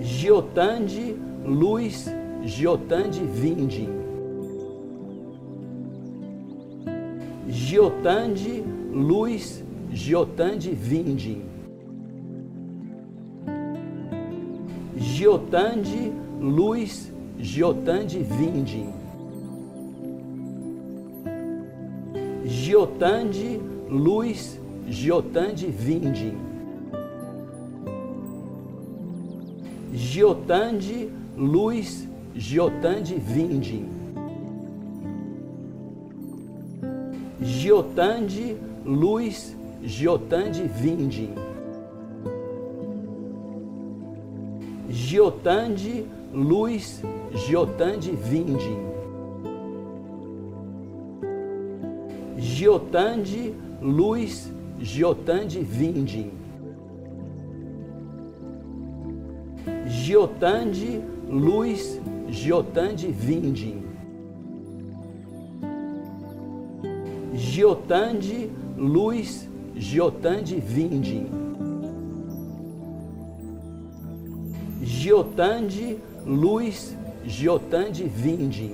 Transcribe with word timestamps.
Giotande, 0.00 1.16
Luiz 1.46 2.10
Giotande 2.42 3.20
Vinde 3.34 3.86
Giotande, 7.46 8.64
Luiz 8.92 9.62
Giotande 9.92 10.72
Vinde 10.72 11.42
Giotande, 14.96 16.12
Luiz 16.40 17.12
Giotande 17.38 18.22
Vinde 18.22 18.86
Giotande, 22.46 23.60
Luiz 23.90 24.58
Giotande 24.88 25.66
Vinde 25.68 26.49
Giotande, 29.92 31.10
Luz, 31.36 32.06
Giotande, 32.36 33.16
Vinde. 33.18 33.84
Giotande, 37.42 38.56
Luz, 38.84 39.56
Giotande, 39.82 40.68
Vinde. 40.80 41.28
Giotande, 44.88 46.04
Luz, 46.32 47.02
Giotande, 47.34 48.12
Vinde. 48.12 48.90
Giotande, 52.38 53.54
Luz, 53.82 54.50
Giotande, 54.80 55.62
Vinde. 55.62 56.39
Giotandi 60.10 61.00
Luiz 61.30 62.00
Giotandi 62.28 63.12
Vinde 63.12 63.74
Giotandi 67.32 68.50
Luiz 68.76 69.46
Giotandi 69.76 70.60
Vinde 70.60 71.26
Giotandi 74.82 75.98
Luiz 76.26 76.96
Giotandi 77.24 78.10
Vinde 78.10 78.70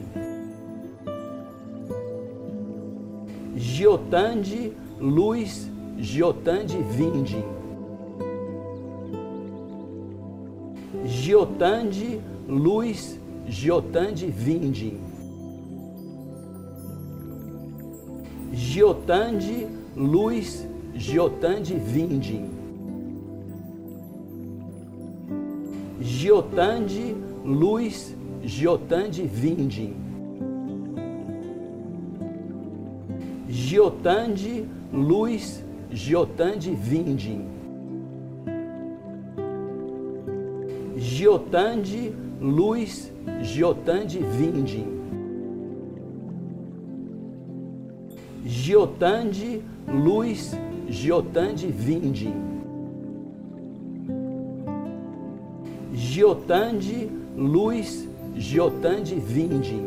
Giotandi 3.57 4.73
Luiz 5.01 5.69
Giotandi 6.01 6.79
Vinde 6.97 7.66
Giotandi 11.07 12.21
Luiz 12.49 13.17
Giotandi 13.49 14.27
Vinde 14.27 14.93
Giotandi 18.53 19.67
Luiz 19.97 20.67
Giotandi 20.97 21.75
Vinde 21.77 22.41
Giotandi 26.03 27.15
Luiz 27.45 28.13
Giotandi 28.45 29.29
Vinde 29.33 29.93
Giotandi 33.49 34.65
Luiz 34.93 35.63
Giotandi 35.93 36.75
Vinde 36.75 37.57
Giotande, 41.07 42.13
Luz, 42.41 43.13
Giotande, 43.41 44.19
Vinde. 44.19 44.85
Giotande, 48.45 49.63
Luz, 49.87 50.57
Giotande, 50.91 51.69
Vinde. 51.69 52.33
Giotande, 55.95 57.09
Luz, 57.37 58.09
Giotande, 58.37 59.15
Vinde. 59.15 59.79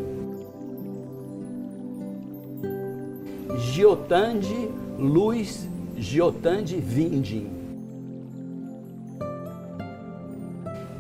Giotande, 3.74 4.70
Luz, 4.98 5.68
Giotande, 5.98 6.80
Vinde. 6.80 7.59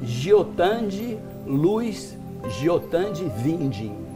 Giotandi 0.03 1.17
Luiz 1.47 2.15
Giotandi 2.61 3.23
Vindim 3.43 4.08